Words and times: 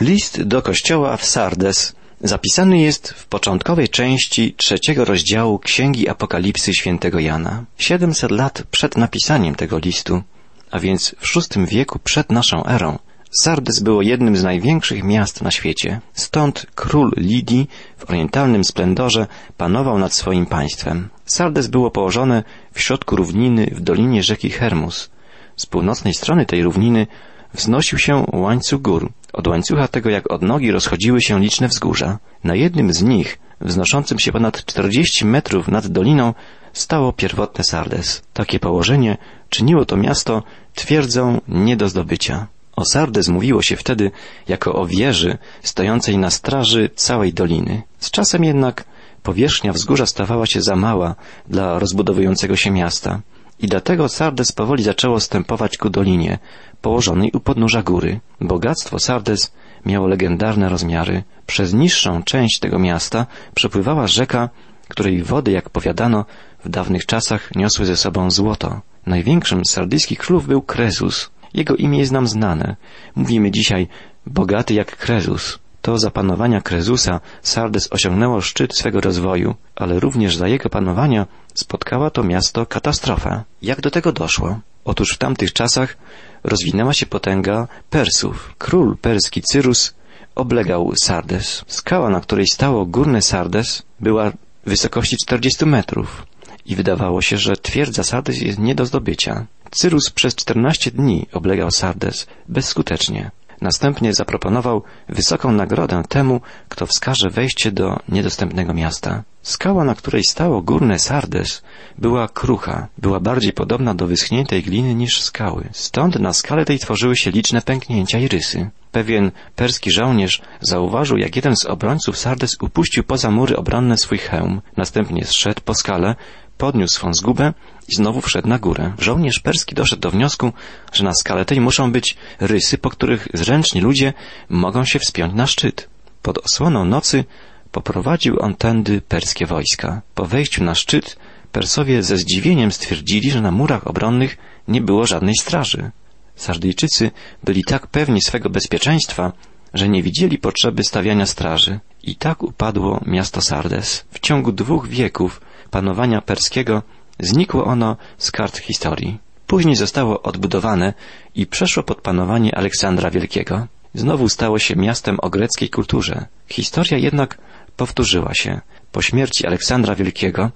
List 0.00 0.42
do 0.42 0.62
kościoła 0.62 1.16
w 1.16 1.24
Sardes 1.24 1.96
zapisany 2.20 2.78
jest 2.78 3.08
w 3.08 3.26
początkowej 3.26 3.88
części 3.88 4.54
trzeciego 4.54 5.04
rozdziału 5.04 5.58
Księgi 5.58 6.08
Apokalipsy 6.08 6.74
świętego 6.74 7.18
Jana. 7.18 7.64
700 7.78 8.30
lat 8.30 8.62
przed 8.70 8.96
napisaniem 8.96 9.54
tego 9.54 9.78
listu, 9.78 10.22
a 10.70 10.80
więc 10.80 11.14
w 11.18 11.34
VI 11.34 11.66
wieku 11.66 11.98
przed 11.98 12.32
naszą 12.32 12.66
erą, 12.66 12.98
Sardes 13.30 13.80
było 13.80 14.02
jednym 14.02 14.36
z 14.36 14.42
największych 14.42 15.04
miast 15.04 15.42
na 15.42 15.50
świecie. 15.50 16.00
Stąd 16.12 16.66
król 16.74 17.12
Lidii 17.16 17.68
w 17.96 18.10
orientalnym 18.10 18.64
splendorze 18.64 19.26
panował 19.56 19.98
nad 19.98 20.14
swoim 20.14 20.46
państwem. 20.46 21.08
Sardes 21.24 21.66
było 21.66 21.90
położone 21.90 22.44
w 22.72 22.80
środku 22.80 23.16
równiny 23.16 23.66
w 23.72 23.80
dolinie 23.80 24.22
rzeki 24.22 24.50
Hermus. 24.50 25.10
Z 25.56 25.66
północnej 25.66 26.14
strony 26.14 26.46
tej 26.46 26.62
równiny 26.62 27.06
wznosił 27.54 27.98
się 27.98 28.24
łańcuch 28.32 28.82
gór. 28.82 29.12
Od 29.32 29.46
łańcucha 29.46 29.88
tego 29.88 30.10
jak 30.10 30.32
od 30.32 30.42
nogi 30.42 30.70
rozchodziły 30.70 31.22
się 31.22 31.40
liczne 31.40 31.68
wzgórza. 31.68 32.18
Na 32.44 32.54
jednym 32.54 32.92
z 32.92 33.02
nich, 33.02 33.38
wznoszącym 33.60 34.18
się 34.18 34.32
ponad 34.32 34.64
40 34.64 35.24
metrów 35.24 35.68
nad 35.68 35.86
doliną, 35.86 36.34
stało 36.72 37.12
pierwotne 37.12 37.64
Sardes. 37.64 38.22
Takie 38.32 38.58
położenie 38.58 39.16
czyniło 39.48 39.84
to 39.84 39.96
miasto 39.96 40.42
twierdzą 40.74 41.40
nie 41.48 41.76
do 41.76 41.88
zdobycia. 41.88 42.46
O 42.76 42.84
Sardes 42.84 43.28
mówiło 43.28 43.62
się 43.62 43.76
wtedy 43.76 44.10
jako 44.48 44.74
o 44.74 44.86
wieży 44.86 45.38
stojącej 45.62 46.18
na 46.18 46.30
straży 46.30 46.90
całej 46.94 47.32
doliny. 47.32 47.82
Z 47.98 48.10
czasem 48.10 48.44
jednak 48.44 48.84
powierzchnia 49.22 49.72
wzgórza 49.72 50.06
stawała 50.06 50.46
się 50.46 50.62
za 50.62 50.76
mała 50.76 51.14
dla 51.48 51.78
rozbudowującego 51.78 52.56
się 52.56 52.70
miasta 52.70 53.20
i 53.58 53.66
dlatego 53.66 54.08
Sardes 54.08 54.52
powoli 54.52 54.82
zaczęło 54.82 55.20
stępować 55.20 55.78
ku 55.78 55.90
dolinie, 55.90 56.38
położonej 56.80 57.30
u 57.32 57.40
podnóża 57.40 57.82
góry. 57.82 58.20
Bogactwo 58.40 58.98
Sardes 58.98 59.52
miało 59.86 60.06
legendarne 60.06 60.68
rozmiary. 60.68 61.22
Przez 61.46 61.74
niższą 61.74 62.22
część 62.22 62.58
tego 62.58 62.78
miasta 62.78 63.26
przepływała 63.54 64.06
rzeka, 64.06 64.48
której 64.88 65.22
wody, 65.22 65.50
jak 65.50 65.70
powiadano, 65.70 66.24
w 66.64 66.68
dawnych 66.68 67.06
czasach 67.06 67.54
niosły 67.54 67.86
ze 67.86 67.96
sobą 67.96 68.30
złoto. 68.30 68.80
Największym 69.06 69.64
z 69.64 69.70
sardyjskich 69.70 70.18
królów 70.18 70.46
był 70.46 70.62
Krezus. 70.62 71.30
Jego 71.54 71.76
imię 71.76 71.98
jest 71.98 72.12
nam 72.12 72.26
znane. 72.26 72.76
Mówimy 73.14 73.50
dzisiaj 73.50 73.88
bogaty 74.26 74.74
jak 74.74 74.96
Krezus. 74.96 75.58
To 75.86 75.98
za 75.98 76.10
panowania 76.10 76.60
Krezusa 76.60 77.20
Sardes 77.42 77.88
osiągnęło 77.92 78.40
szczyt 78.40 78.76
swego 78.76 79.00
rozwoju, 79.00 79.54
ale 79.76 80.00
również 80.00 80.36
za 80.36 80.48
jego 80.48 80.68
panowania 80.68 81.26
spotkała 81.54 82.10
to 82.10 82.24
miasto 82.24 82.66
katastrofa. 82.66 83.44
Jak 83.62 83.80
do 83.80 83.90
tego 83.90 84.12
doszło? 84.12 84.60
Otóż 84.84 85.12
w 85.12 85.18
tamtych 85.18 85.52
czasach 85.52 85.96
rozwinęła 86.44 86.92
się 86.92 87.06
potęga 87.06 87.68
Persów. 87.90 88.54
Król 88.58 88.96
perski 88.96 89.42
Cyrus 89.42 89.94
oblegał 90.34 90.92
Sardes. 91.02 91.64
Skała, 91.66 92.10
na 92.10 92.20
której 92.20 92.46
stało 92.46 92.86
górne 92.86 93.22
Sardes, 93.22 93.82
była 94.00 94.32
wysokości 94.66 95.16
40 95.16 95.66
metrów 95.66 96.26
i 96.64 96.76
wydawało 96.76 97.22
się, 97.22 97.38
że 97.38 97.56
twierdza 97.56 98.02
Sardes 98.04 98.40
jest 98.40 98.58
nie 98.58 98.74
do 98.74 98.86
zdobycia. 98.86 99.46
Cyrus 99.70 100.10
przez 100.10 100.34
14 100.34 100.90
dni 100.90 101.26
oblegał 101.32 101.70
Sardes 101.70 102.26
bezskutecznie. 102.48 103.30
Następnie 103.60 104.14
zaproponował 104.14 104.82
wysoką 105.08 105.52
nagrodę 105.52 106.02
temu, 106.08 106.40
kto 106.68 106.86
wskaże 106.86 107.30
wejście 107.30 107.72
do 107.72 107.98
niedostępnego 108.08 108.74
miasta. 108.74 109.22
Skała, 109.42 109.84
na 109.84 109.94
której 109.94 110.24
stało 110.24 110.62
górne 110.62 110.98
Sardes, 110.98 111.62
była 111.98 112.28
krucha, 112.28 112.88
była 112.98 113.20
bardziej 113.20 113.52
podobna 113.52 113.94
do 113.94 114.06
wyschniętej 114.06 114.62
gliny 114.62 114.94
niż 114.94 115.22
skały. 115.22 115.68
Stąd 115.72 116.18
na 116.18 116.32
skale 116.32 116.64
tej 116.64 116.78
tworzyły 116.78 117.16
się 117.16 117.30
liczne 117.30 117.62
pęknięcia 117.62 118.18
i 118.18 118.28
rysy. 118.28 118.70
Pewien 118.92 119.30
perski 119.56 119.90
żołnierz 119.90 120.42
zauważył, 120.60 121.16
jak 121.16 121.36
jeden 121.36 121.56
z 121.56 121.64
obrońców 121.64 122.18
Sardes 122.18 122.56
upuścił 122.60 123.04
poza 123.04 123.30
mury 123.30 123.56
obronne 123.56 123.96
swój 123.96 124.18
hełm. 124.18 124.60
Następnie 124.76 125.24
zszedł 125.24 125.60
po 125.64 125.74
skale, 125.74 126.14
podniósł 126.58 126.94
swą 126.94 127.14
zgubę 127.14 127.52
i 127.88 127.94
znowu 127.94 128.20
wszedł 128.20 128.48
na 128.48 128.58
górę. 128.58 128.92
Żołnierz 128.98 129.40
perski 129.40 129.74
doszedł 129.74 130.02
do 130.02 130.10
wniosku, 130.10 130.52
że 130.92 131.04
na 131.04 131.14
skale 131.14 131.44
tej 131.44 131.60
muszą 131.60 131.92
być 131.92 132.16
rysy, 132.40 132.78
po 132.78 132.90
których 132.90 133.28
zręczni 133.34 133.80
ludzie 133.80 134.12
mogą 134.48 134.84
się 134.84 134.98
wspiąć 134.98 135.34
na 135.34 135.46
szczyt. 135.46 135.88
Pod 136.22 136.38
osłoną 136.38 136.84
nocy 136.84 137.24
poprowadził 137.72 138.40
on 138.40 138.54
tędy 138.54 139.00
perskie 139.00 139.46
wojska. 139.46 140.02
Po 140.14 140.26
wejściu 140.26 140.64
na 140.64 140.74
szczyt 140.74 141.16
Persowie 141.56 142.02
ze 142.02 142.16
zdziwieniem 142.16 142.72
stwierdzili, 142.72 143.30
że 143.30 143.40
na 143.40 143.50
murach 143.50 143.86
obronnych 143.86 144.36
nie 144.68 144.80
było 144.80 145.06
żadnej 145.06 145.34
straży. 145.36 145.90
Sardyjczycy 146.34 147.10
byli 147.44 147.64
tak 147.64 147.86
pewni 147.86 148.22
swego 148.22 148.50
bezpieczeństwa, 148.50 149.32
że 149.74 149.88
nie 149.88 150.02
widzieli 150.02 150.38
potrzeby 150.38 150.84
stawiania 150.84 151.26
straży. 151.26 151.80
I 152.02 152.16
tak 152.16 152.42
upadło 152.42 153.00
miasto 153.06 153.40
Sardes. 153.40 154.04
W 154.10 154.20
ciągu 154.20 154.52
dwóch 154.52 154.88
wieków 154.88 155.40
panowania 155.70 156.20
perskiego 156.20 156.82
znikło 157.20 157.64
ono 157.64 157.96
z 158.18 158.30
kart 158.30 158.58
historii. 158.58 159.18
Później 159.46 159.76
zostało 159.76 160.22
odbudowane 160.22 160.94
i 161.34 161.46
przeszło 161.46 161.82
pod 161.82 162.00
panowanie 162.00 162.54
Aleksandra 162.54 163.10
Wielkiego. 163.10 163.66
Znowu 163.94 164.28
stało 164.28 164.58
się 164.58 164.76
miastem 164.76 165.16
o 165.22 165.30
greckiej 165.30 165.70
kulturze. 165.70 166.26
Historia 166.48 166.98
jednak 166.98 167.38
powtórzyła 167.76 168.34
się. 168.34 168.60
Po 168.92 169.02
śmierci 169.02 169.46
Aleksandra 169.46 169.94
Wielkiego 169.94 170.50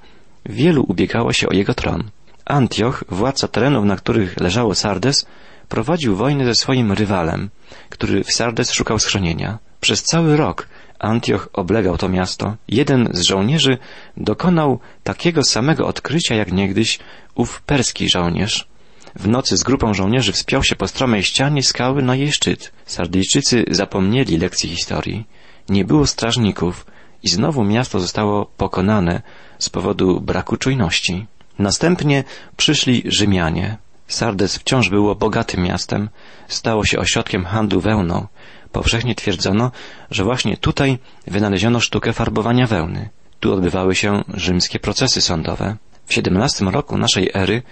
wielu 0.46 0.84
ubiegało 0.88 1.32
się 1.32 1.48
o 1.48 1.52
jego 1.52 1.74
tron. 1.74 2.10
Antioch, 2.44 3.04
władca 3.08 3.48
terenów, 3.48 3.84
na 3.84 3.96
których 3.96 4.40
leżało 4.40 4.74
Sardes, 4.74 5.26
prowadził 5.68 6.16
wojnę 6.16 6.44
ze 6.44 6.54
swoim 6.54 6.92
rywalem, 6.92 7.50
który 7.88 8.24
w 8.24 8.32
Sardes 8.32 8.72
szukał 8.72 8.98
schronienia. 8.98 9.58
Przez 9.80 10.02
cały 10.02 10.36
rok 10.36 10.68
Antioch 11.00 11.48
oblegał 11.52 11.98
to 11.98 12.08
miasto. 12.08 12.56
Jeden 12.68 13.08
z 13.12 13.20
żołnierzy 13.20 13.78
dokonał 14.16 14.78
takiego 15.02 15.42
samego 15.42 15.86
odkrycia 15.86 16.34
jak 16.34 16.52
niegdyś 16.52 16.98
ów 17.34 17.62
perski 17.62 18.10
żołnierz. 18.10 18.68
W 19.16 19.28
nocy 19.28 19.56
z 19.56 19.62
grupą 19.62 19.94
żołnierzy 19.94 20.32
wspiął 20.32 20.64
się 20.64 20.76
po 20.76 20.88
stromej 20.88 21.22
ścianie 21.22 21.62
skały 21.62 22.02
na 22.02 22.16
jej 22.16 22.32
szczyt. 22.32 22.72
Sardyjczycy 22.86 23.64
zapomnieli 23.70 24.38
lekcji 24.38 24.68
historii. 24.68 25.26
Nie 25.68 25.84
było 25.84 26.06
strażników 26.06 26.86
i 27.22 27.28
znowu 27.28 27.64
miasto 27.64 28.00
zostało 28.00 28.46
pokonane 28.56 29.22
z 29.58 29.68
powodu 29.68 30.20
braku 30.20 30.56
czujności. 30.56 31.26
Następnie 31.58 32.24
przyszli 32.56 33.02
Rzymianie. 33.06 33.76
Sardes 34.08 34.56
wciąż 34.58 34.90
było 34.90 35.14
bogatym 35.14 35.62
miastem, 35.62 36.08
stało 36.48 36.84
się 36.84 36.98
ośrodkiem 36.98 37.44
handlu 37.44 37.80
wełną. 37.80 38.26
Powszechnie 38.72 39.14
twierdzono, 39.14 39.70
że 40.10 40.24
właśnie 40.24 40.56
tutaj 40.56 40.98
wynaleziono 41.26 41.80
sztukę 41.80 42.12
farbowania 42.12 42.66
wełny. 42.66 43.08
Tu 43.40 43.52
odbywały 43.52 43.94
się 43.94 44.24
rzymskie 44.34 44.78
procesy 44.78 45.20
sądowe. 45.20 45.76
W 46.06 46.18
XVII 46.18 46.70
roku 46.70 46.98
naszej 46.98 47.30
ery 47.34 47.62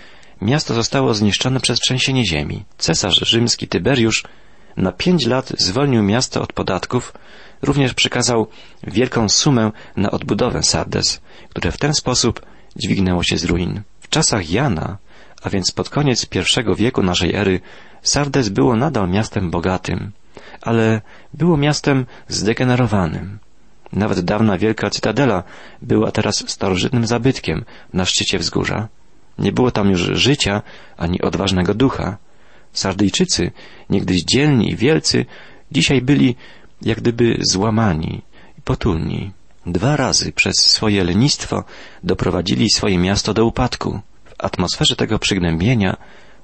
miasto 0.42 0.75
zostało 0.75 1.14
zniszczone 1.14 1.60
przez 1.60 1.78
trzęsienie 1.81 2.26
ziemi. 2.26 2.64
Cesarz 2.78 3.20
rzymski 3.28 3.69
Tyberiusz 3.69 4.25
na 4.76 4.92
pięć 4.92 5.26
lat 5.26 5.53
zwolnił 5.59 6.03
miasto 6.03 6.42
od 6.42 6.53
podatków, 6.53 7.12
również 7.62 7.94
przekazał 7.94 8.47
wielką 8.86 9.28
sumę 9.28 9.70
na 9.97 10.10
odbudowę 10.10 10.62
Sardes, 10.62 11.20
które 11.48 11.72
w 11.72 11.78
ten 11.78 11.94
sposób 11.94 12.41
dźwignęło 12.76 13.22
się 13.22 13.38
z 13.38 13.44
ruin. 13.44 13.82
W 14.00 14.09
czasach 14.09 14.50
Jana, 14.50 14.98
a 15.42 15.50
więc 15.50 15.72
pod 15.72 15.91
koniec 15.91 16.26
I 16.34 16.76
wieku 16.76 17.03
naszej 17.03 17.34
ery, 17.34 17.60
Sardes 18.03 18.48
było 18.48 18.76
nadal 18.76 19.09
miastem 19.09 19.50
bogatym, 19.50 20.12
ale 20.62 21.00
było 21.34 21.56
miastem 21.56 22.06
zdegenerowanym. 22.28 23.38
Nawet 23.92 24.20
dawna 24.20 24.58
wielka 24.58 24.91
cytadela 24.91 25.42
była 25.82 26.10
teraz 26.10 26.44
starożytnym 26.50 27.06
zabytkiem 27.06 27.64
na 27.92 28.04
szczycie 28.04 28.38
wzgórza. 28.38 28.88
Nie 29.38 29.52
było 29.52 29.70
tam 29.70 29.91
już 29.91 30.00
życia 30.00 30.62
ani 30.97 31.20
odważnego 31.20 31.74
ducha. 31.74 32.16
Sardyjczycy, 32.72 33.50
niegdyś 33.91 34.22
dzielni 34.22 34.70
i 34.70 34.76
wielcy, 34.76 35.26
dzisiaj 35.72 36.02
byli 36.02 36.36
jak 36.82 36.98
gdyby 36.98 37.36
złamani 37.41 38.22
i 38.59 38.62
potulni. 38.62 39.33
Dwa 39.66 39.97
razy 39.97 40.33
przez 40.33 40.54
swoje 40.56 41.04
lenistwo 41.04 41.65
doprowadzili 42.04 42.71
swoje 42.71 42.98
miasto 42.98 43.34
do 43.34 43.47
upadku. 43.47 44.00
W 44.24 44.34
atmosferze 44.38 44.97
tego 44.97 45.18
przygnębienia 45.18 45.97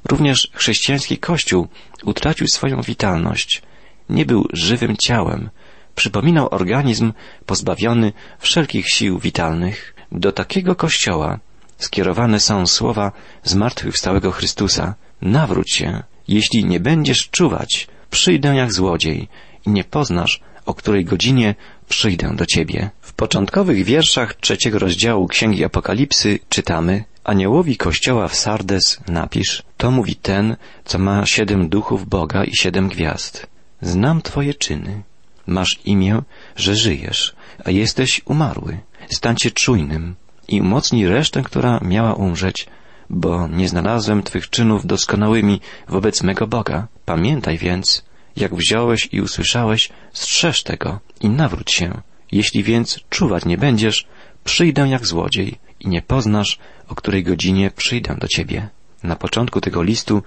również 0.05 0.51
chrześcijański 0.55 1.19
kościół 1.19 1.69
utracił 2.05 2.47
swoją 2.49 2.83
witalność. 2.83 3.63
Nie 4.09 4.27
był 4.27 4.49
żywym 4.53 4.97
ciałem, 4.97 5.51
przypominał 5.95 6.49
organizm 6.51 7.13
pozbawiony 7.47 8.13
wszelkich 8.39 8.89
sił 8.89 9.19
witalnych. 9.19 9.95
Do 10.13 10.33
takiego 10.33 10.75
kościoła 10.75 11.39
skierowane 11.79 12.41
są 12.41 12.67
słowa 12.67 13.13
zmartwychwstałego 13.43 14.31
Chrystusa. 14.31 14.95
Nawróć 15.23 15.73
się, 15.73 16.03
jeśli 16.29 16.65
nie 16.65 16.81
będziesz 16.81 17.29
czuwać, 17.31 17.89
przyjdę 18.11 18.55
jak 18.55 18.73
złodziej 18.73 19.29
i 19.67 19.71
nie 19.71 19.85
poznasz, 19.85 20.41
o 20.67 20.75
której 20.75 21.05
godzinie 21.05 21.55
przyjdę 21.89 22.37
do 22.37 22.47
ciebie. 22.47 22.91
W 23.01 23.13
początkowych 23.13 23.85
wierszach 23.85 24.35
trzeciego 24.35 24.79
rozdziału 24.79 25.27
Księgi 25.29 25.65
Apokalipsy 25.65 26.39
czytamy 26.49 27.05
Aniołowi 27.25 27.77
kościoła 27.77 28.29
w 28.29 28.35
Sardes 28.35 29.01
napisz, 29.09 29.63
to 29.77 29.91
mówi 29.91 30.17
ten, 30.17 30.57
co 30.85 30.99
ma 30.99 31.27
siedem 31.27 31.69
duchów 31.69 32.09
Boga 32.09 32.45
i 32.45 32.57
siedem 32.57 32.89
gwiazd. 32.89 33.54
Znam 33.85 34.23
twoje 34.23 34.55
czyny. 34.55 35.03
Masz 35.47 35.81
imię, 35.85 36.23
że 36.57 36.77
żyjesz, 36.77 37.35
a 37.65 37.71
jesteś 37.71 38.21
umarły. 38.25 38.79
Stańcie 39.11 39.51
czujnym 39.51 40.15
i 40.49 40.61
umocnij 40.61 41.07
resztę, 41.07 41.43
która 41.43 41.81
miała 41.83 42.15
umrzeć, 42.15 42.67
bo 43.11 43.49
nie 43.49 43.69
znalazłem 43.69 44.23
Twych 44.23 44.51
czynów 44.51 44.87
doskonałymi 44.87 45.61
wobec 45.89 46.23
mego 46.23 46.47
Boga. 46.47 46.87
Pamiętaj 47.05 47.59
więc, 47.59 48.05
jak 48.37 48.55
wziąłeś 48.55 49.09
i 49.13 49.21
usłyszałeś, 49.21 49.91
strzeż 50.13 50.63
tego 50.63 51.01
i 51.21 51.29
nawróć 51.29 51.73
się. 51.73 52.01
Jeśli 52.33 52.63
więc 52.63 53.01
czuwać 53.11 53.45
nie 53.45 53.59
będziesz, 53.59 54.07
przyjdę 54.45 54.89
jak 54.89 55.07
złodziej 55.07 55.59
i 55.81 55.89
nie 55.89 56.03
poznasz, 56.03 56.59
o 56.89 56.95
której 56.95 57.23
godzinie 57.23 57.71
przyjdę 57.71 58.17
do 58.19 58.29
Ciebie. 58.29 58.69
Na 59.03 59.17
początku 59.17 59.61
tego 59.61 59.83
listu 59.83 60.23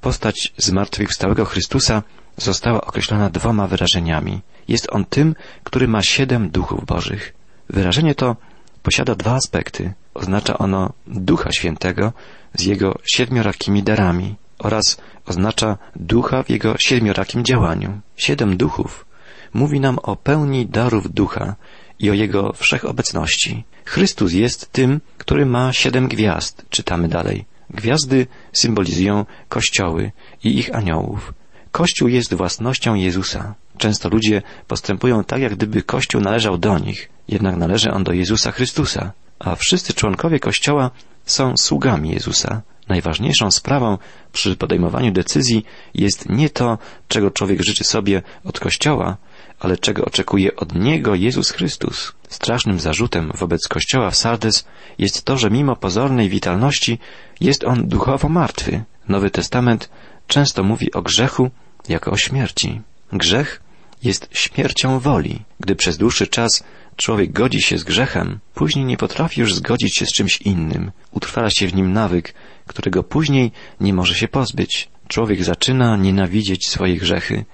postać 0.00 0.52
zmartwychwstałego 0.56 1.44
Chrystusa 1.44 2.02
została 2.36 2.80
określona 2.80 3.30
dwoma 3.30 3.66
wyrażeniami. 3.66 4.40
Jest 4.68 4.88
on 4.92 5.04
tym, 5.04 5.34
który 5.64 5.88
ma 5.88 6.02
siedem 6.02 6.50
duchów 6.50 6.84
bożych. 6.86 7.34
Wyrażenie 7.68 8.14
to 8.14 8.36
posiada 8.82 9.14
dwa 9.14 9.34
aspekty. 9.34 9.92
Oznacza 10.14 10.58
ono 10.58 10.92
Ducha 11.06 11.52
Świętego 11.52 12.12
z 12.54 12.62
jego 12.62 12.98
siedmiorakimi 13.04 13.82
darami 13.82 14.34
oraz 14.58 14.96
oznacza 15.26 15.78
ducha 15.96 16.42
w 16.42 16.50
jego 16.50 16.74
siedmiorakim 16.78 17.44
działaniu. 17.44 18.00
Siedem 18.16 18.56
duchów 18.56 19.06
mówi 19.54 19.80
nam 19.80 19.98
o 20.02 20.16
pełni 20.16 20.66
darów 20.66 21.12
ducha 21.12 21.54
i 21.98 22.10
o 22.10 22.14
jego 22.14 22.52
wszechobecności. 22.52 23.64
Chrystus 23.84 24.32
jest 24.32 24.72
tym, 24.72 25.00
który 25.18 25.46
ma 25.46 25.72
siedem 25.72 26.08
gwiazd, 26.08 26.64
czytamy 26.70 27.08
dalej. 27.08 27.44
Gwiazdy 27.70 28.26
symbolizują 28.52 29.26
kościoły 29.48 30.12
i 30.44 30.58
ich 30.58 30.74
aniołów. 30.74 31.34
Kościół 31.74 32.08
jest 32.08 32.34
własnością 32.34 32.94
Jezusa. 32.94 33.54
Często 33.78 34.08
ludzie 34.08 34.42
postępują 34.68 35.24
tak, 35.24 35.40
jak 35.40 35.54
gdyby 35.54 35.82
Kościół 35.82 36.20
należał 36.20 36.58
do 36.58 36.78
nich, 36.78 37.08
jednak 37.28 37.56
należy 37.56 37.92
on 37.92 38.04
do 38.04 38.12
Jezusa 38.12 38.52
Chrystusa, 38.52 39.12
a 39.38 39.54
wszyscy 39.54 39.92
członkowie 39.94 40.40
Kościoła 40.40 40.90
są 41.26 41.54
sługami 41.56 42.10
Jezusa. 42.10 42.62
Najważniejszą 42.88 43.50
sprawą 43.50 43.98
przy 44.32 44.56
podejmowaniu 44.56 45.12
decyzji 45.12 45.64
jest 45.94 46.28
nie 46.28 46.50
to, 46.50 46.78
czego 47.08 47.30
człowiek 47.30 47.62
życzy 47.62 47.84
sobie 47.84 48.22
od 48.44 48.60
Kościoła, 48.60 49.16
ale 49.60 49.76
czego 49.76 50.04
oczekuje 50.04 50.56
od 50.56 50.74
Niego 50.74 51.14
Jezus 51.14 51.50
Chrystus. 51.50 52.12
Strasznym 52.28 52.80
zarzutem 52.80 53.32
wobec 53.34 53.68
Kościoła 53.68 54.10
w 54.10 54.16
Sardes 54.16 54.64
jest 54.98 55.24
to, 55.24 55.38
że 55.38 55.50
mimo 55.50 55.76
pozornej 55.76 56.28
witalności 56.28 56.98
jest 57.40 57.64
on 57.64 57.88
duchowo 57.88 58.28
martwy. 58.28 58.84
Nowy 59.08 59.30
Testament 59.30 59.90
często 60.26 60.62
mówi 60.62 60.92
o 60.92 61.02
grzechu 61.02 61.50
jako 61.88 62.10
o 62.10 62.16
śmierci. 62.16 62.80
Grzech 63.12 63.60
jest 64.02 64.28
śmiercią 64.32 64.98
woli. 64.98 65.42
Gdy 65.60 65.76
przez 65.76 65.96
dłuższy 65.96 66.26
czas 66.26 66.64
człowiek 66.96 67.32
godzi 67.32 67.62
się 67.62 67.78
z 67.78 67.84
grzechem, 67.84 68.38
później 68.54 68.84
nie 68.84 68.96
potrafi 68.96 69.40
już 69.40 69.54
zgodzić 69.54 69.96
się 69.96 70.06
z 70.06 70.12
czymś 70.12 70.40
innym. 70.40 70.90
Utrwala 71.10 71.50
się 71.50 71.66
w 71.66 71.74
nim 71.74 71.92
nawyk, 71.92 72.34
którego 72.66 73.02
później 73.02 73.52
nie 73.80 73.94
może 73.94 74.14
się 74.14 74.28
pozbyć. 74.28 74.88
Człowiek 75.08 75.44
zaczyna 75.44 75.96
nienawidzieć 75.96 76.68
swoje 76.68 76.96
grzechy, 76.96 77.44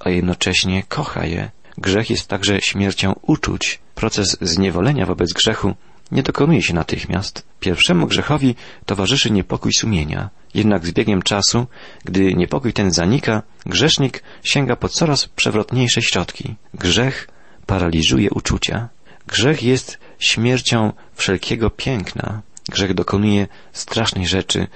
a 0.00 0.10
jednocześnie 0.10 0.82
kocha 0.82 1.26
je. 1.26 1.50
Grzech 1.78 2.10
jest 2.10 2.28
także 2.28 2.60
śmiercią 2.60 3.14
uczuć. 3.22 3.78
Proces 3.94 4.36
zniewolenia 4.40 5.06
wobec 5.06 5.32
grzechu 5.32 5.74
nie 6.12 6.22
dokonuje 6.22 6.62
się 6.62 6.74
natychmiast. 6.74 7.46
Pierwszemu 7.60 8.06
grzechowi 8.06 8.54
towarzyszy 8.86 9.30
niepokój 9.30 9.72
sumienia. 9.72 10.30
Jednak 10.54 10.86
z 10.86 10.92
biegiem 10.92 11.22
czasu, 11.22 11.66
gdy 12.04 12.34
niepokój 12.34 12.72
ten 12.72 12.90
zanika, 12.90 13.42
grzesznik 13.66 14.22
sięga 14.42 14.76
po 14.76 14.88
coraz 14.88 15.28
przewrotniejsze 15.28 16.02
środki. 16.02 16.54
Grzech 16.74 17.28
paraliżuje 17.66 18.30
uczucia. 18.30 18.88
Grzech 19.26 19.62
jest 19.62 19.98
śmiercią 20.18 20.92
wszelkiego 21.14 21.70
piękna. 21.70 22.42
Grzech 22.68 22.94
dokonuje 22.94 23.46
strasznej 23.72 24.26
rzeczy, 24.26 24.66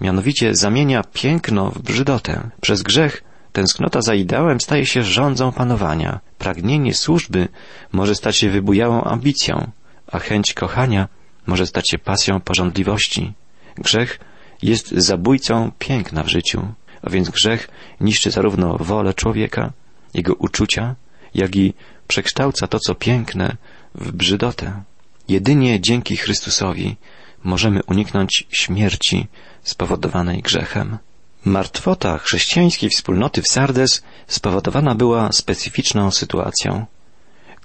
mianowicie 0.00 0.54
zamienia 0.54 1.02
piękno 1.12 1.70
w 1.70 1.78
brzydotę. 1.78 2.50
Przez 2.60 2.82
grzech 2.82 3.24
tęsknota 3.52 4.02
za 4.02 4.14
ideałem 4.14 4.60
staje 4.60 4.86
się 4.86 5.02
rządzą 5.02 5.52
panowania. 5.52 6.20
Pragnienie 6.38 6.94
służby 6.94 7.48
może 7.92 8.14
stać 8.14 8.36
się 8.36 8.50
wybujałą 8.50 9.04
ambicją, 9.04 9.70
a 10.12 10.18
chęć 10.18 10.54
kochania 10.54 11.08
może 11.46 11.66
stać 11.66 11.90
się 11.90 11.98
pasją 11.98 12.40
porządliwości. 12.40 13.32
Grzech 13.74 14.20
jest 14.62 14.90
zabójcą 14.90 15.72
piękna 15.78 16.22
w 16.22 16.28
życiu, 16.28 16.68
a 17.02 17.10
więc 17.10 17.30
grzech 17.30 17.68
niszczy 18.00 18.30
zarówno 18.30 18.76
wolę 18.78 19.14
człowieka, 19.14 19.72
jego 20.14 20.34
uczucia, 20.34 20.94
jak 21.34 21.56
i 21.56 21.74
przekształca 22.08 22.66
to, 22.66 22.78
co 22.78 22.94
piękne, 22.94 23.56
w 23.94 24.12
brzydotę. 24.12 24.82
Jedynie 25.28 25.80
dzięki 25.80 26.16
Chrystusowi 26.16 26.96
możemy 27.44 27.82
uniknąć 27.82 28.46
śmierci 28.50 29.26
spowodowanej 29.62 30.42
grzechem. 30.42 30.98
Martwota 31.44 32.18
chrześcijańskiej 32.18 32.90
wspólnoty 32.90 33.42
w 33.42 33.48
Sardes 33.48 34.02
spowodowana 34.26 34.94
była 34.94 35.32
specyficzną 35.32 36.10
sytuacją. 36.10 36.86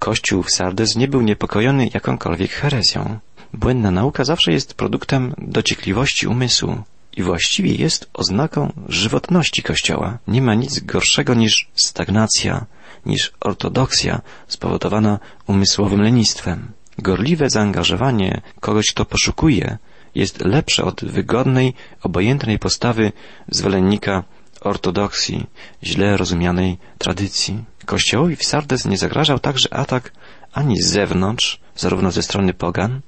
Kościół 0.02 0.44
w 0.44 0.52
Sardes 0.52 0.96
nie 0.96 1.08
był 1.08 1.22
niepokojony 1.22 1.90
jakąkolwiek 1.94 2.52
herezją. 2.52 3.20
Błędna 3.54 3.92
nauka 3.92 4.24
zawsze 4.24 4.52
jest 4.52 4.74
produktem 4.74 5.34
dociekliwości 5.38 6.28
umysłu 6.28 6.78
i 7.18 7.24
właściwie 7.24 7.76
jest 7.76 8.10
oznaką 8.14 8.74
żywotności 8.88 9.64
Kościoła. 9.64 10.18
Nie 10.28 10.42
ma 10.42 10.54
nic 10.54 10.80
gorszego 10.80 11.34
niż 11.34 11.70
stagnacja, 11.76 12.66
niż 13.06 13.32
ortodoksja 13.40 14.22
spowodowana 14.48 15.20
umysłowym 15.48 16.02
lenistwem. 16.02 16.72
Gorliwe 16.98 17.50
zaangażowanie 17.50 18.42
kogoś, 18.60 18.92
kto 18.92 19.06
poszukuje, 19.06 19.78
jest 20.16 20.46
lepsze 20.46 20.84
od 20.84 21.06
wygodnej, 21.06 21.74
obojętnej 22.04 22.60
postawy 22.60 23.12
zwolennika 23.50 24.24
ortodoksji, 24.62 25.48
źle 25.84 26.18
rozumianej 26.18 26.78
tradycji. 26.98 27.71
Kościołowi 27.92 28.36
w 28.36 28.44
Sardes 28.44 28.86
nie 28.86 28.98
zagrażał 28.98 29.40
także 29.40 29.74
atak 29.74 30.12
ani 30.54 30.82
z 30.82 30.88
zewnątrz, 30.88 31.60
zarówno 31.76 32.12
ze 32.12 32.24
strony 32.24 32.54
pogan, 32.54 33.02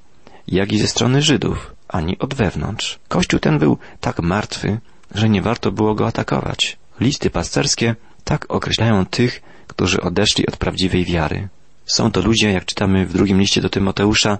jak 0.47 0.71
i 0.71 0.79
ze 0.79 0.87
strony 0.87 1.21
Żydów, 1.21 1.75
ani 1.87 2.19
od 2.19 2.33
wewnątrz. 2.33 2.99
Kościół 3.07 3.39
ten 3.39 3.59
był 3.59 3.77
tak 4.01 4.19
martwy, 4.19 4.79
że 5.15 5.29
nie 5.29 5.41
warto 5.41 5.71
było 5.71 5.95
go 5.95 6.07
atakować. 6.07 6.77
Listy 6.99 7.29
pasterskie 7.29 7.95
tak 8.23 8.45
określają 8.49 9.05
tych, 9.05 9.41
którzy 9.67 10.01
odeszli 10.01 10.47
od 10.47 10.57
prawdziwej 10.57 11.05
wiary. 11.05 11.47
Są 11.85 12.11
to 12.11 12.21
ludzie, 12.21 12.51
jak 12.51 12.65
czytamy 12.65 13.05
w 13.05 13.13
drugim 13.13 13.39
liście 13.39 13.61
do 13.61 13.69
Tymoteusza, 13.69 14.37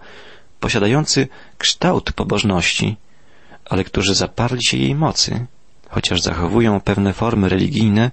posiadający 0.59 1.27
kształt 1.57 2.11
pobożności, 2.11 2.97
ale 3.65 3.83
którzy 3.83 4.15
zaparli 4.15 4.65
się 4.65 4.77
jej 4.77 4.95
mocy. 4.95 5.45
Chociaż 5.89 6.21
zachowują 6.21 6.81
pewne 6.81 7.13
formy 7.13 7.49
religijne, 7.49 8.11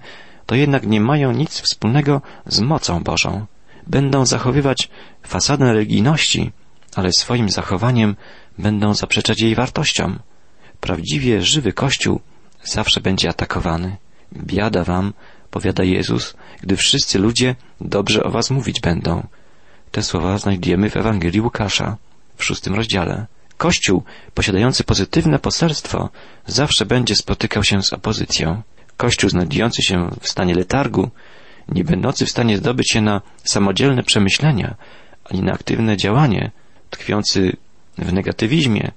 to 0.51 0.55
jednak 0.55 0.87
nie 0.87 1.01
mają 1.01 1.31
nic 1.31 1.61
wspólnego 1.61 2.21
z 2.45 2.59
mocą 2.59 3.03
Bożą. 3.03 3.45
Będą 3.87 4.25
zachowywać 4.25 4.89
fasadę 5.23 5.73
religijności, 5.73 6.51
ale 6.95 7.11
swoim 7.11 7.49
zachowaniem 7.49 8.15
będą 8.57 8.93
zaprzeczać 8.93 9.41
jej 9.41 9.55
wartościom. 9.55 10.19
Prawdziwie 10.79 11.41
żywy 11.41 11.73
Kościół 11.73 12.19
zawsze 12.63 13.01
będzie 13.01 13.29
atakowany. 13.29 13.97
Biada 14.33 14.83
wam, 14.83 15.13
powiada 15.51 15.83
Jezus, 15.83 16.35
gdy 16.61 16.75
wszyscy 16.75 17.19
ludzie 17.19 17.55
dobrze 17.81 18.23
o 18.23 18.29
was 18.31 18.51
mówić 18.51 18.79
będą. 18.79 19.27
Te 19.91 20.03
słowa 20.03 20.37
znajdziemy 20.37 20.89
w 20.89 20.97
Ewangelii 20.97 21.41
Łukasza 21.41 21.97
w 22.37 22.43
szóstym 22.43 22.75
rozdziale. 22.75 23.25
Kościół 23.57 24.03
posiadający 24.33 24.83
pozytywne 24.83 25.39
poselstwo 25.39 26.09
zawsze 26.45 26.85
będzie 26.85 27.15
spotykał 27.15 27.63
się 27.63 27.83
z 27.83 27.93
opozycją. 27.93 28.61
Kościół 29.01 29.29
znajdujący 29.29 29.81
się 29.83 30.09
w 30.19 30.27
stanie 30.27 30.55
letargu, 30.55 31.09
nie 31.69 31.83
będący 31.83 32.25
w 32.25 32.29
stanie 32.29 32.57
zdobyć 32.57 32.91
się 32.91 33.01
na 33.01 33.21
samodzielne 33.43 34.03
przemyślenia, 34.03 34.75
ani 35.25 35.41
na 35.41 35.53
aktywne 35.53 35.97
działanie, 35.97 36.51
tkwiący 36.89 37.57
w 37.97 38.13
negatywizmie, 38.13 38.91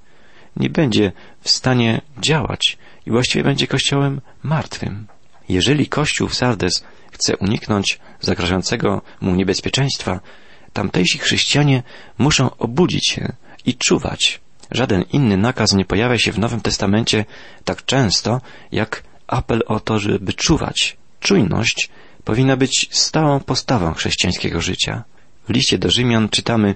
nie 0.57 0.71
będzie 0.71 1.13
w 1.41 1.51
stanie 1.51 2.01
działać 2.19 2.79
i 3.07 3.11
właściwie 3.11 3.45
będzie 3.45 3.67
kościołem 3.67 4.21
martwym. 4.43 5.07
Jeżeli 5.49 5.87
kościół 5.87 6.29
w 6.29 6.35
Sardes 6.35 6.85
chce 7.13 7.37
uniknąć 7.37 7.99
zagrażającego 8.21 9.03
mu 9.21 9.35
niebezpieczeństwa, 9.35 10.21
tamtejsi 10.73 11.19
chrześcijanie 11.19 11.83
muszą 12.19 12.57
obudzić 12.57 13.09
się 13.09 13.33
i 13.67 13.75
czuwać. 13.75 14.41
Żaden 14.71 15.05
inny 15.13 15.37
nakaz 15.37 15.73
nie 15.73 15.85
pojawia 15.85 16.19
się 16.19 16.33
w 16.33 16.39
Nowym 16.39 16.61
Testamencie 16.61 17.25
tak 17.65 17.85
często, 17.85 18.41
jak 18.73 19.03
apel 19.35 19.62
o 19.67 19.81
to, 19.81 19.99
żeby 19.99 20.33
czuwać. 20.33 20.97
Czujność 21.21 21.91
powinna 22.25 22.57
być 22.57 22.88
stałą 22.91 23.41
postawą 23.41 23.95
chrześcijańskiego 23.95 24.61
życia. 24.61 25.05
W 25.49 25.50
liście 25.50 25.79
do 25.79 25.91
Rzymian 25.91 26.29
czytamy 26.29 26.75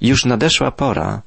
Już 0.00 0.24
nadeszła 0.24 0.70
pora, 0.70 1.22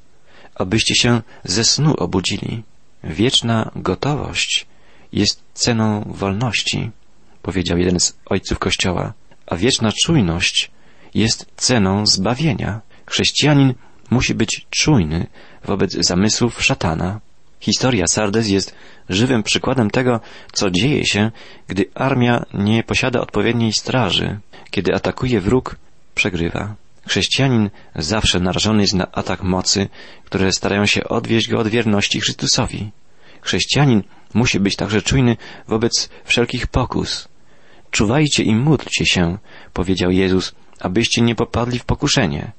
abyście 0.54 0.94
się 0.94 1.22
ze 1.44 1.64
snu 1.64 1.94
obudzili. 1.94 2.62
Wieczna 3.04 3.70
gotowość 3.76 4.66
jest 5.12 5.42
ceną 5.54 6.04
wolności, 6.06 6.90
powiedział 7.42 7.78
jeden 7.78 8.00
z 8.00 8.16
ojców 8.26 8.58
Kościoła 8.58 9.12
a 9.46 9.56
wieczna 9.56 9.92
czujność 10.04 10.70
jest 11.14 11.46
ceną 11.56 12.06
zbawienia. 12.06 12.80
Chrześcijanin 13.06 13.74
musi 14.10 14.34
być 14.34 14.66
czujny 14.70 15.26
wobec 15.64 15.96
zamysłów 16.06 16.64
szatana. 16.64 17.20
Historia 17.62 18.06
Sardes 18.06 18.48
jest 18.48 18.74
żywym 19.08 19.42
przykładem 19.42 19.90
tego, 19.90 20.20
co 20.52 20.70
dzieje 20.70 21.06
się, 21.06 21.30
gdy 21.68 21.84
armia 21.94 22.44
nie 22.54 22.82
posiada 22.82 23.20
odpowiedniej 23.20 23.72
straży. 23.72 24.38
Kiedy 24.70 24.94
atakuje 24.94 25.40
wróg, 25.40 25.76
przegrywa. 26.14 26.74
Chrześcijanin 27.08 27.70
zawsze 27.96 28.40
narażony 28.40 28.82
jest 28.82 28.94
na 28.94 29.12
atak 29.12 29.42
mocy, 29.42 29.88
które 30.24 30.52
starają 30.52 30.86
się 30.86 31.04
odwieść 31.04 31.48
go 31.48 31.58
od 31.58 31.68
wierności 31.68 32.20
Chrystusowi. 32.20 32.90
Chrześcijanin 33.40 34.02
musi 34.34 34.60
być 34.60 34.76
także 34.76 35.02
czujny 35.02 35.36
wobec 35.68 36.08
wszelkich 36.24 36.66
pokus. 36.66 37.28
Czuwajcie 37.90 38.42
i 38.42 38.54
módlcie 38.54 39.06
się, 39.06 39.38
powiedział 39.72 40.10
Jezus, 40.10 40.54
abyście 40.80 41.22
nie 41.22 41.34
popadli 41.34 41.78
w 41.78 41.84
pokuszenie. 41.84 42.52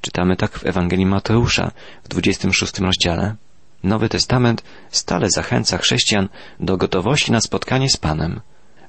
Czytamy 0.00 0.36
tak 0.36 0.58
w 0.58 0.66
Ewangelii 0.66 1.06
Mateusza 1.06 1.70
w 2.04 2.08
26 2.08 2.78
rozdziale. 2.78 3.36
Nowy 3.82 4.08
Testament 4.08 4.62
stale 4.90 5.30
zachęca 5.30 5.78
chrześcijan 5.78 6.28
do 6.60 6.76
gotowości 6.76 7.32
na 7.32 7.40
spotkanie 7.40 7.90
z 7.90 7.96
Panem. 7.96 8.40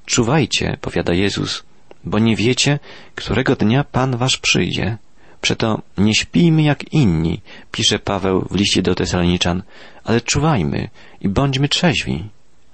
Czuwajcie, 0.06 0.78
powiada 0.82 1.14
Jezus, 1.14 1.64
bo 2.04 2.20
nie 2.20 2.36
wiecie, 2.36 2.80
którego 3.16 3.56
dnia 3.56 3.84
Pan 3.84 4.18
wasz 4.18 4.38
przyjdzie. 4.38 4.98
Przeto 5.42 5.82
nie 5.98 6.16
śpijmy 6.16 6.64
jak 6.64 6.94
inni, 6.94 7.42
pisze 7.72 8.00
Paweł 8.00 8.48
w 8.52 8.56
liście 8.56 8.82
do 8.82 8.96
Tesaloniczan, 8.96 9.64
ale 10.04 10.22
czuwajmy 10.22 10.90
i 11.22 11.30
bądźmy 11.30 11.70
trzeźwi. 11.70 12.30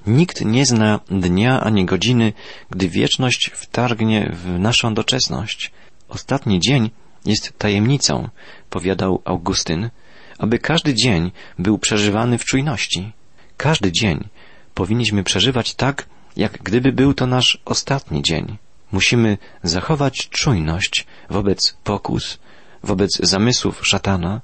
Nikt 0.08 0.42
nie 0.46 0.66
zna 0.66 1.00
dnia 1.08 1.62
ani 1.62 1.86
godziny, 1.86 2.34
gdy 2.70 2.90
wieczność 2.90 3.52
wtargnie 3.54 4.32
w 4.34 4.60
naszą 4.60 4.94
doczesność. 4.94 5.72
Ostatni 6.10 6.60
dzień 6.60 6.90
jest 7.26 7.58
tajemnicą, 7.58 8.30
powiadał 8.70 9.22
Augustyn, 9.26 9.90
aby 10.38 10.60
każdy 10.60 10.94
dzień 10.94 11.32
był 11.60 11.78
przeżywany 11.78 12.38
w 12.38 12.46
czujności. 12.46 13.12
Każdy 13.58 13.92
dzień 13.92 14.28
powinniśmy 14.74 15.24
przeżywać 15.24 15.74
tak, 15.74 16.06
jak 16.38 16.52
gdyby 16.52 16.92
był 16.92 17.14
to 17.14 17.28
nasz 17.28 17.58
ostatni 17.66 18.22
dzień. 18.22 18.58
Musimy 18.92 19.38
zachować 19.64 20.30
czujność 20.30 21.06
wobec 21.30 21.78
pokus, 21.84 22.40
wobec 22.84 23.18
zamysłów 23.24 23.88
szatana, 23.88 24.42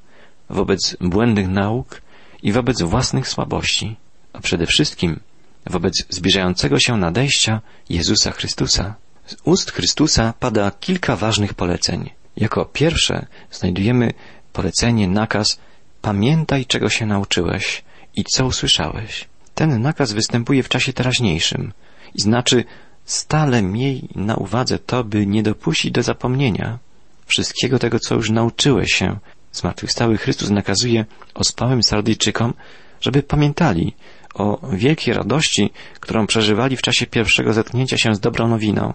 wobec 0.50 0.98
błędnych 1.02 1.48
nauk 1.48 2.02
i 2.44 2.52
wobec 2.52 2.82
własnych 2.82 3.28
słabości, 3.28 3.96
a 4.34 4.40
przede 4.42 4.66
wszystkim 4.66 5.20
wobec 5.66 6.06
zbliżającego 6.10 6.80
się 6.80 6.98
nadejścia 6.98 7.62
Jezusa 7.90 8.32
Chrystusa. 8.32 8.96
Z 9.26 9.36
ust 9.44 9.72
Chrystusa 9.72 10.34
pada 10.40 10.72
kilka 10.72 11.16
ważnych 11.16 11.54
poleceń. 11.54 12.10
Jako 12.38 12.66
pierwsze 12.66 13.26
znajdujemy 13.52 14.14
polecenie, 14.54 15.08
nakaz 15.08 15.60
Pamiętaj, 16.02 16.66
czego 16.66 16.90
się 16.90 17.06
nauczyłeś 17.06 17.84
i 18.16 18.24
co 18.24 18.46
usłyszałeś. 18.46 19.28
Ten 19.56 19.82
nakaz 19.82 20.12
występuje 20.12 20.64
w 20.64 20.70
czasie 20.70 20.94
teraźniejszym 20.94 21.74
i 22.16 22.22
znaczy 22.22 22.64
stale 23.06 23.62
miej 23.62 24.10
na 24.16 24.36
uwadze 24.36 24.80
to, 24.80 25.04
by 25.04 25.26
nie 25.26 25.44
dopuścić 25.44 25.92
do 25.92 26.04
zapomnienia 26.04 26.80
wszystkiego 27.26 27.80
tego, 27.80 28.00
co 28.00 28.16
już 28.16 28.30
nauczyłeś 28.30 28.94
się. 28.94 29.20
Zmartwychwstały 29.52 30.18
Chrystus 30.18 30.50
nakazuje 30.50 31.06
ospałym 31.34 31.84
Sardyjczykom, 31.84 32.54
żeby 33.02 33.24
pamiętali 33.24 33.96
o 34.34 34.68
wielkiej 34.74 35.14
radości, 35.14 35.70
którą 36.00 36.28
przeżywali 36.28 36.78
w 36.78 36.82
czasie 36.82 37.08
pierwszego 37.08 37.54
zetknięcia 37.54 37.98
się 37.98 38.16
z 38.16 38.20
dobrą 38.20 38.48
nowiną 38.48 38.94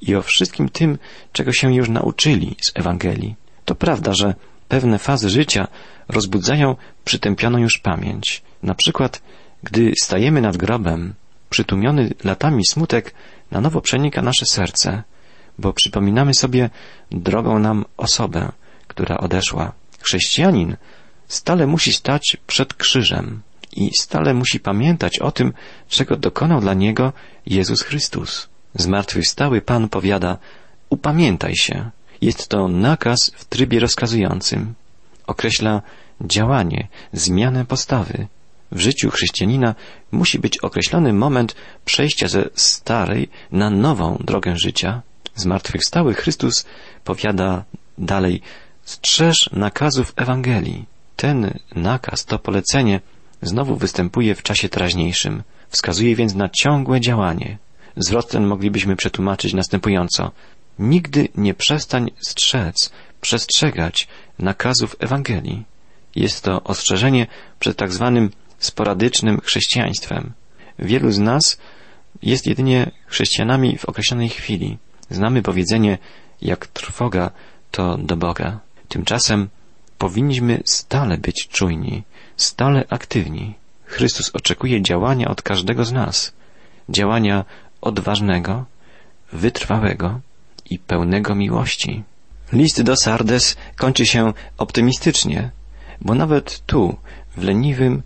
i 0.00 0.14
o 0.14 0.22
wszystkim 0.22 0.68
tym, 0.68 0.98
czego 1.32 1.52
się 1.52 1.74
już 1.74 1.88
nauczyli 1.88 2.56
z 2.60 2.72
Ewangelii. 2.74 3.34
To 3.64 3.74
prawda, 3.74 4.12
że 4.14 4.34
pewne 4.70 4.98
fazy 4.98 5.30
życia 5.30 5.68
rozbudzają 6.08 6.76
przytępioną 7.04 7.58
już 7.58 7.78
pamięć. 7.78 8.42
Na 8.62 8.74
przykład, 8.74 9.22
gdy 9.62 9.92
stajemy 10.02 10.40
nad 10.40 10.56
grobem, 10.56 11.14
przytłumiony 11.50 12.10
latami 12.24 12.62
smutek 12.66 13.14
na 13.50 13.60
nowo 13.60 13.80
przenika 13.80 14.22
nasze 14.22 14.46
serce, 14.46 15.02
bo 15.58 15.72
przypominamy 15.72 16.34
sobie 16.34 16.70
drogą 17.10 17.58
nam 17.58 17.84
osobę, 17.96 18.52
która 18.88 19.18
odeszła. 19.18 19.72
Chrześcijanin 20.00 20.76
stale 21.28 21.66
musi 21.66 21.92
stać 21.92 22.36
przed 22.46 22.74
krzyżem 22.74 23.42
i 23.76 23.90
stale 24.00 24.34
musi 24.34 24.60
pamiętać 24.60 25.18
o 25.18 25.32
tym, 25.32 25.52
czego 25.88 26.16
dokonał 26.16 26.60
dla 26.60 26.74
niego 26.74 27.12
Jezus 27.46 27.82
Chrystus. 27.82 28.48
Zmartwychwstały 28.74 29.60
Pan 29.60 29.88
powiada, 29.88 30.38
upamiętaj 30.90 31.56
się. 31.56 31.90
Jest 32.20 32.48
to 32.48 32.68
nakaz 32.68 33.32
w 33.34 33.44
trybie 33.44 33.80
rozkazującym. 33.80 34.74
Określa 35.26 35.82
działanie, 36.20 36.88
zmianę 37.12 37.64
postawy. 37.64 38.26
W 38.72 38.80
życiu 38.80 39.10
chrześcijanina 39.10 39.74
musi 40.12 40.38
być 40.38 40.58
określony 40.58 41.12
moment 41.12 41.54
przejścia 41.84 42.28
ze 42.28 42.44
starej 42.54 43.28
na 43.52 43.70
nową 43.70 44.18
drogę 44.24 44.56
życia. 44.56 45.02
Zmartwychwstały 45.34 46.14
Chrystus 46.14 46.64
powiada 47.04 47.64
dalej, 47.98 48.42
strzeż 48.82 49.50
nakazów 49.52 50.12
Ewangelii. 50.16 50.84
Ten 51.16 51.58
nakaz, 51.76 52.24
to 52.24 52.38
polecenie 52.38 53.00
znowu 53.42 53.76
występuje 53.76 54.34
w 54.34 54.42
czasie 54.42 54.68
teraźniejszym. 54.68 55.42
Wskazuje 55.68 56.16
więc 56.16 56.34
na 56.34 56.48
ciągłe 56.48 57.00
działanie. 57.00 57.58
Zwrot 57.96 58.30
ten 58.30 58.46
moglibyśmy 58.46 58.96
przetłumaczyć 58.96 59.54
następująco. 59.54 60.30
Nigdy 60.80 61.28
nie 61.34 61.54
przestań 61.54 62.10
strzec, 62.20 62.90
przestrzegać 63.20 64.08
nakazów 64.38 64.96
Ewangelii. 64.98 65.64
Jest 66.16 66.44
to 66.44 66.62
ostrzeżenie 66.62 67.26
przed 67.58 67.76
tak 67.76 67.92
zwanym 67.92 68.30
sporadycznym 68.58 69.40
chrześcijaństwem. 69.40 70.32
Wielu 70.78 71.10
z 71.10 71.18
nas 71.18 71.58
jest 72.22 72.46
jedynie 72.46 72.90
chrześcijanami 73.06 73.78
w 73.78 73.84
określonej 73.84 74.28
chwili. 74.28 74.78
Znamy 75.10 75.42
powiedzenie, 75.42 75.98
jak 76.42 76.66
trwoga, 76.66 77.30
to 77.70 77.98
do 77.98 78.16
Boga. 78.16 78.60
Tymczasem 78.88 79.48
powinniśmy 79.98 80.62
stale 80.64 81.18
być 81.18 81.48
czujni, 81.48 82.02
stale 82.36 82.84
aktywni. 82.88 83.54
Chrystus 83.84 84.30
oczekuje 84.34 84.82
działania 84.82 85.28
od 85.28 85.42
każdego 85.42 85.84
z 85.84 85.92
nas. 85.92 86.32
Działania 86.88 87.44
odważnego, 87.80 88.64
wytrwałego 89.32 90.20
i 90.70 90.78
pełnego 90.78 91.34
miłości. 91.34 92.02
List 92.52 92.82
do 92.82 92.96
Sardes 92.96 93.56
kończy 93.76 94.06
się 94.06 94.32
optymistycznie, 94.58 95.50
bo 96.00 96.14
nawet 96.14 96.62
tu, 96.66 96.96
w 97.36 97.42
leniwym, 97.42 98.02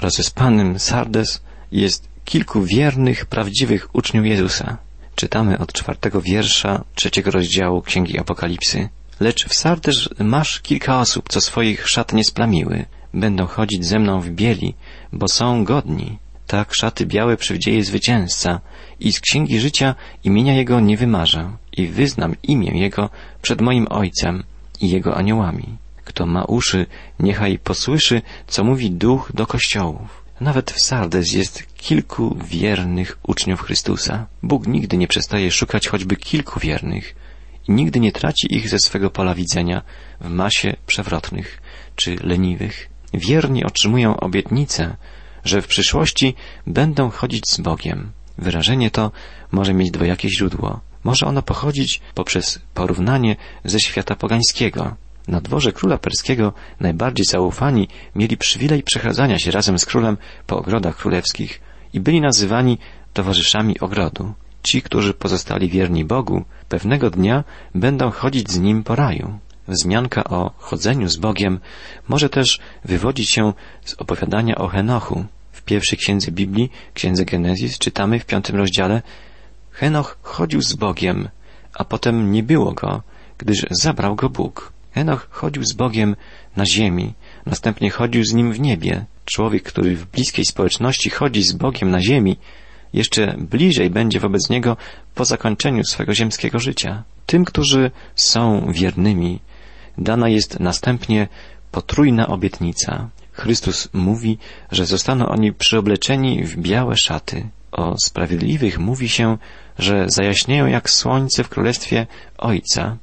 rozespanym 0.00 0.78
Sardes 0.78 1.42
jest 1.72 2.08
kilku 2.24 2.62
wiernych, 2.62 3.26
prawdziwych 3.26 3.94
uczniów 3.94 4.26
Jezusa. 4.26 4.78
Czytamy 5.14 5.58
od 5.58 5.72
czwartego 5.72 6.20
wiersza 6.20 6.84
trzeciego 6.94 7.30
rozdziału 7.30 7.82
Księgi 7.82 8.18
Apokalipsy. 8.18 8.88
Lecz 9.20 9.48
w 9.48 9.54
Sardes 9.54 10.08
masz 10.18 10.60
kilka 10.60 11.00
osób, 11.00 11.28
co 11.28 11.40
swoich 11.40 11.88
szat 11.88 12.12
nie 12.12 12.24
splamiły. 12.24 12.84
Będą 13.14 13.46
chodzić 13.46 13.86
ze 13.86 13.98
mną 13.98 14.20
w 14.20 14.30
bieli, 14.30 14.74
bo 15.12 15.28
są 15.28 15.64
godni. 15.64 16.18
Tak 16.46 16.74
szaty 16.74 17.06
białe 17.06 17.36
przywdzieje 17.36 17.84
zwycięzca 17.84 18.60
i 19.00 19.12
z 19.12 19.20
księgi 19.20 19.60
życia 19.60 19.94
imienia 20.24 20.54
jego 20.54 20.80
nie 20.80 20.96
wymarzę 20.96 21.50
i 21.76 21.86
wyznam 21.86 22.34
imię 22.42 22.70
jego 22.74 23.10
przed 23.42 23.60
moim 23.60 23.86
Ojcem 23.90 24.44
i 24.80 24.90
jego 24.90 25.16
aniołami. 25.16 25.76
Kto 26.04 26.26
ma 26.26 26.44
uszy, 26.44 26.86
niechaj 27.20 27.58
posłyszy, 27.58 28.22
co 28.46 28.64
mówi 28.64 28.90
duch 28.90 29.30
do 29.34 29.46
kościołów. 29.46 30.24
Nawet 30.40 30.70
w 30.70 30.86
Sardes 30.86 31.32
jest 31.32 31.76
kilku 31.76 32.36
wiernych 32.44 33.18
uczniów 33.22 33.60
Chrystusa. 33.60 34.26
Bóg 34.42 34.66
nigdy 34.66 34.96
nie 34.96 35.08
przestaje 35.08 35.50
szukać 35.50 35.88
choćby 35.88 36.16
kilku 36.16 36.60
wiernych 36.60 37.14
i 37.68 37.72
nigdy 37.72 38.00
nie 38.00 38.12
traci 38.12 38.54
ich 38.54 38.68
ze 38.68 38.78
swego 38.78 39.10
pola 39.10 39.34
widzenia 39.34 39.82
w 40.20 40.28
masie 40.28 40.76
przewrotnych 40.86 41.62
czy 41.96 42.16
leniwych. 42.16 42.88
Wierni 43.14 43.64
otrzymują 43.64 44.16
obietnicę, 44.16 44.96
że 45.44 45.62
w 45.62 45.66
przyszłości 45.66 46.34
będą 46.66 47.10
chodzić 47.10 47.50
z 47.50 47.60
Bogiem. 47.60 48.10
Wyrażenie 48.38 48.90
to 48.90 49.10
może 49.52 49.74
mieć 49.74 49.90
dwojakie 49.90 50.28
źródło. 50.28 50.80
Może 51.04 51.26
ono 51.26 51.42
pochodzić 51.42 52.00
poprzez 52.14 52.60
porównanie 52.74 53.36
ze 53.64 53.80
świata 53.80 54.14
pogańskiego. 54.14 54.96
Na 55.28 55.40
dworze 55.40 55.72
króla 55.72 55.98
perskiego 55.98 56.52
najbardziej 56.80 57.26
zaufani 57.26 57.88
mieli 58.14 58.36
przywilej 58.36 58.82
przechadzania 58.82 59.38
się 59.38 59.50
razem 59.50 59.78
z 59.78 59.86
królem 59.86 60.16
po 60.46 60.58
ogrodach 60.58 60.96
królewskich 60.96 61.60
i 61.92 62.00
byli 62.00 62.20
nazywani 62.20 62.78
towarzyszami 63.12 63.80
ogrodu. 63.80 64.32
Ci, 64.62 64.82
którzy 64.82 65.14
pozostali 65.14 65.68
wierni 65.68 66.04
Bogu, 66.04 66.44
pewnego 66.68 67.10
dnia 67.10 67.44
będą 67.74 68.10
chodzić 68.10 68.50
z 68.50 68.58
Nim 68.58 68.84
po 68.84 68.94
raju. 68.94 69.38
Wzmianka 69.68 70.24
o 70.24 70.50
chodzeniu 70.58 71.08
z 71.08 71.16
Bogiem 71.16 71.60
może 72.08 72.28
też 72.28 72.60
wywodzić 72.84 73.30
się 73.30 73.52
z 73.84 73.94
opowiadania 73.94 74.54
o 74.54 74.68
Henochu. 74.68 75.24
W 75.52 75.62
pierwszej 75.62 75.98
księdze 75.98 76.32
Biblii, 76.32 76.70
księdze 76.94 77.24
Genezis, 77.24 77.78
czytamy 77.78 78.18
w 78.18 78.26
piątym 78.26 78.56
rozdziale 78.56 79.02
Henoch 79.74 80.18
chodził 80.22 80.62
z 80.62 80.74
Bogiem, 80.74 81.28
a 81.74 81.84
potem 81.84 82.32
nie 82.32 82.42
było 82.42 82.72
go, 82.72 83.02
gdyż 83.38 83.66
zabrał 83.70 84.16
go 84.16 84.28
Bóg. 84.28 84.72
Enoch 84.94 85.28
chodził 85.30 85.64
z 85.64 85.72
Bogiem 85.72 86.16
na 86.56 86.66
ziemi, 86.66 87.14
następnie 87.46 87.90
chodził 87.90 88.24
z 88.24 88.32
nim 88.34 88.52
w 88.52 88.60
niebie. 88.60 89.04
Człowiek, 89.24 89.62
który 89.62 89.96
w 89.96 90.06
bliskiej 90.06 90.44
społeczności 90.44 91.10
chodzi 91.10 91.42
z 91.42 91.52
Bogiem 91.52 91.90
na 91.90 92.00
ziemi, 92.00 92.36
jeszcze 92.92 93.34
bliżej 93.38 93.90
będzie 93.90 94.20
wobec 94.20 94.50
niego 94.50 94.76
po 95.14 95.24
zakończeniu 95.24 95.84
swego 95.84 96.14
ziemskiego 96.14 96.58
życia. 96.58 97.02
Tym, 97.26 97.44
którzy 97.44 97.90
są 98.16 98.72
wiernymi, 98.72 99.40
dana 99.98 100.28
jest 100.28 100.60
następnie 100.60 101.28
potrójna 101.70 102.26
obietnica. 102.26 103.08
Chrystus 103.32 103.88
mówi, 103.92 104.38
że 104.72 104.86
zostaną 104.86 105.28
oni 105.28 105.52
przyobleczeni 105.52 106.44
w 106.44 106.56
białe 106.56 106.96
szaty. 106.96 107.48
O 107.74 107.94
sprawiedliwych 108.04 108.78
mówi 108.78 109.08
się, 109.08 109.38
że 109.78 110.04
zajaśnieją 110.08 110.66
jak 110.66 110.90
słońce 110.90 111.44
w 111.44 111.48
królestwie 111.48 112.06
Ojca. 112.38 112.96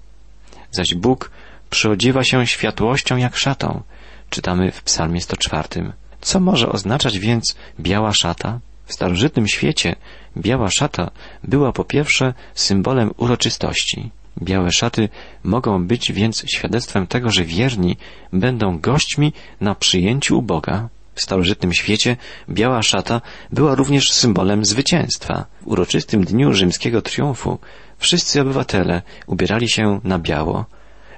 Zaś 0.72 0.96
Bóg 0.96 1.32
przyodziewa 1.70 2.24
się 2.24 2.48
światłością 2.48 3.18
jak 3.18 3.38
szatą. 3.38 3.82
Czytamy 4.30 4.72
w 4.72 4.84
psalmie 4.84 5.22
104. 5.22 5.94
Co 6.22 6.40
może 6.40 6.70
oznaczać 6.70 7.20
więc 7.20 7.56
biała 7.80 8.14
szata? 8.14 8.60
W 8.86 8.94
starożytnym 8.94 9.48
świecie 9.48 9.96
biała 10.38 10.70
szata 10.70 11.12
była 11.44 11.72
po 11.72 11.84
pierwsze 11.84 12.34
symbolem 12.54 13.12
uroczystości. 13.18 14.12
Białe 14.42 14.72
szaty 14.72 15.10
mogą 15.44 15.88
być 15.88 16.12
więc 16.12 16.44
świadectwem 16.56 17.08
tego, 17.08 17.32
że 17.32 17.44
wierni 17.44 17.98
będą 18.34 18.80
gośćmi 18.80 19.34
na 19.62 19.76
przyjęciu 19.76 20.40
u 20.40 20.42
Boga. 20.42 20.90
W 21.16 21.22
starożytnym 21.22 21.74
świecie 21.74 22.18
biała 22.50 22.84
szata 22.84 23.22
była 23.52 23.76
również 23.76 24.12
symbolem 24.12 24.66
zwycięstwa. 24.66 25.46
W 25.62 25.68
uroczystym 25.68 26.26
dniu 26.26 26.54
rzymskiego 26.54 27.02
triumfu 27.02 27.60
wszyscy 27.98 28.42
obywatele 28.42 29.02
ubierali 29.28 29.70
się 29.70 30.00
na 30.04 30.20
biało. 30.20 30.66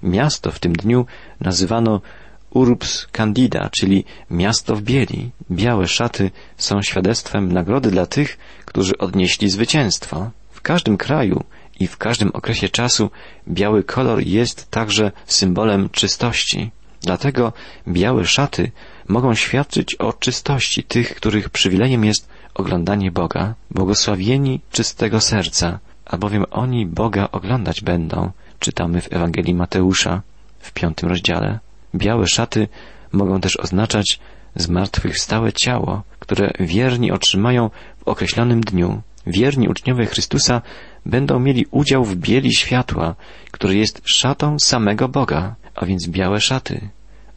Miasto 0.03 0.51
w 0.51 0.59
tym 0.59 0.73
dniu 0.73 1.05
nazywano 1.39 2.01
Urbs 2.49 3.07
Candida, 3.11 3.69
czyli 3.69 4.05
miasto 4.29 4.75
w 4.75 4.81
bieli. 4.81 5.31
Białe 5.51 5.87
szaty 5.87 6.31
są 6.57 6.81
świadectwem 6.81 7.51
nagrody 7.51 7.91
dla 7.91 8.05
tych, 8.05 8.37
którzy 8.65 8.97
odnieśli 8.97 9.49
zwycięstwo. 9.49 10.31
W 10.51 10.61
każdym 10.61 10.97
kraju 10.97 11.43
i 11.79 11.87
w 11.87 11.97
każdym 11.97 12.29
okresie 12.33 12.69
czasu 12.69 13.09
biały 13.47 13.83
kolor 13.83 14.21
jest 14.21 14.71
także 14.71 15.11
symbolem 15.25 15.89
czystości. 15.89 16.71
Dlatego 17.01 17.53
białe 17.87 18.25
szaty 18.25 18.71
mogą 19.07 19.33
świadczyć 19.33 19.95
o 19.95 20.13
czystości 20.13 20.83
tych, 20.83 21.15
których 21.15 21.49
przywilejem 21.49 22.05
jest 22.05 22.29
oglądanie 22.53 23.11
Boga, 23.11 23.53
błogosławieni 23.71 24.59
czystego 24.71 25.19
serca, 25.19 25.79
albowiem 26.05 26.45
oni 26.51 26.85
Boga 26.85 27.27
oglądać 27.31 27.81
będą, 27.81 28.31
czytamy 28.59 29.01
w 29.01 29.13
Ewangelii 29.13 29.53
Mateusza 29.53 30.21
w 30.59 30.71
piątym 30.71 31.09
rozdziale. 31.09 31.59
Białe 31.95 32.27
szaty 32.27 32.67
mogą 33.11 33.41
też 33.41 33.57
oznaczać 33.57 34.19
zmartwychwstałe 34.55 35.53
ciało, 35.53 36.03
które 36.19 36.51
wierni 36.59 37.11
otrzymają 37.11 37.69
w 37.99 38.07
określonym 38.07 38.61
dniu. 38.61 39.01
Wierni 39.27 39.69
uczniowie 39.69 40.05
Chrystusa 40.05 40.61
będą 41.05 41.39
mieli 41.39 41.65
udział 41.71 42.05
w 42.05 42.15
bieli 42.15 42.55
światła, 42.55 43.15
który 43.51 43.75
jest 43.75 44.01
szatą 44.05 44.59
samego 44.59 45.07
Boga, 45.07 45.55
a 45.75 45.85
więc 45.85 46.07
białe 46.07 46.41
szaty. 46.41 46.89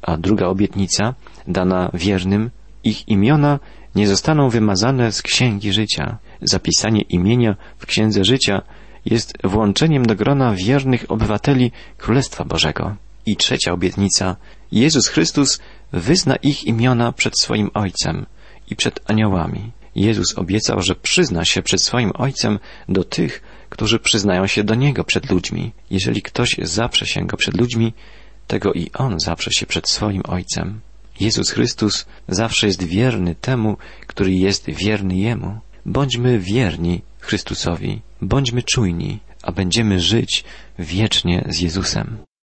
A 0.06 0.16
druga 0.16 0.46
obietnica, 0.46 1.14
dana 1.48 1.90
wiernym, 1.94 2.50
ich 2.84 3.08
imiona 3.08 3.58
nie 3.94 4.08
zostaną 4.08 4.50
wymazane 4.50 5.12
z 5.12 5.22
księgi 5.22 5.72
życia. 5.72 6.18
Zapisanie 6.42 7.00
imienia 7.00 7.56
w 7.78 7.86
księdze 7.86 8.24
życia 8.24 8.62
jest 9.04 9.32
włączeniem 9.44 10.06
do 10.06 10.14
grona 10.14 10.54
wiernych 10.54 11.04
obywateli 11.08 11.72
Królestwa 11.98 12.44
Bożego. 12.44 12.96
I 13.26 13.36
trzecia 13.36 13.72
obietnica. 13.72 14.36
Jezus 14.72 15.08
Chrystus 15.08 15.60
wyzna 15.92 16.36
ich 16.36 16.64
imiona 16.64 17.12
przed 17.12 17.38
swoim 17.38 17.70
Ojcem 17.74 18.26
i 18.70 18.76
przed 18.76 19.10
aniołami. 19.10 19.72
Jezus 19.94 20.38
obiecał, 20.38 20.82
że 20.82 20.94
przyzna 20.94 21.44
się 21.44 21.62
przed 21.62 21.82
swoim 21.82 22.12
Ojcem 22.14 22.58
do 22.88 23.04
tych, 23.04 23.42
którzy 23.68 23.98
przyznają 23.98 24.46
się 24.46 24.64
do 24.64 24.74
Niego 24.74 25.04
przed 25.04 25.30
ludźmi. 25.30 25.72
Jeżeli 25.90 26.22
ktoś 26.22 26.56
zaprze 26.62 27.06
się 27.06 27.26
Go 27.26 27.36
przed 27.36 27.56
ludźmi, 27.56 27.92
tego 28.46 28.72
i 28.72 28.90
On 28.94 29.20
zaprze 29.20 29.50
się 29.52 29.66
przed 29.66 29.88
swoim 29.88 30.22
Ojcem. 30.28 30.80
Jezus 31.20 31.50
Chrystus 31.50 32.06
zawsze 32.28 32.66
jest 32.66 32.82
wierny 32.82 33.34
temu, 33.34 33.76
który 34.06 34.32
jest 34.34 34.70
wierny 34.70 35.16
Jemu. 35.16 35.58
Bądźmy 35.86 36.38
wierni 36.38 37.02
Chrystusowi, 37.20 38.00
bądźmy 38.22 38.62
czujni, 38.62 39.18
a 39.42 39.52
będziemy 39.52 40.00
żyć 40.00 40.44
wiecznie 40.78 41.44
z 41.48 41.60
Jezusem. 41.60 42.18